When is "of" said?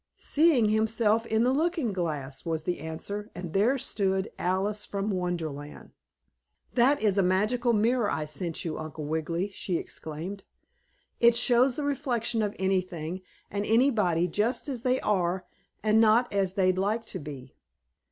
12.41-12.55